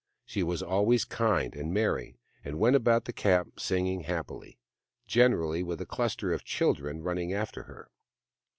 She 0.25 0.41
was 0.41 0.63
always 0.63 1.05
kind 1.05 1.53
and 1.55 1.71
merry, 1.71 2.17
and 2.43 2.57
went 2.57 2.75
about 2.75 3.05
the 3.05 3.13
camp 3.13 3.59
singing 3.59 3.99
happily, 4.01 4.57
generally 5.05 5.61
with 5.61 5.79
a 5.79 5.85
cluster 5.85 6.33
of 6.33 6.43
children 6.43 7.03
running 7.03 7.33
after 7.33 7.65
her. 7.65 7.91